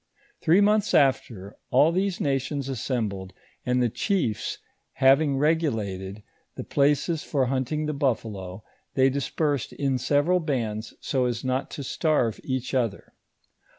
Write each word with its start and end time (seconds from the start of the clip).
Thrco 0.41 0.63
months 0.63 0.95
after, 0.95 1.55
all 1.69 1.91
those 1.91 2.19
nations 2.19 2.67
assembled, 2.69 3.33
and 3.67 3.83
the 3.83 3.87
chiefs 3.89 4.57
having 4.93 5.37
regulated 5.37 6.23
the 6.55 6.63
places 6.63 7.21
for 7.21 7.45
hunting 7.45 7.85
the 7.85 7.93
buffalo, 7.93 8.63
they 8.95 9.11
dispersed 9.11 9.73
in 9.73 9.99
several 9.99 10.39
bands 10.39 10.95
so 11.01 11.27
ns 11.27 11.43
not 11.43 11.69
to 11.69 11.83
starve 11.83 12.39
each 12.43 12.73
other. 12.73 13.13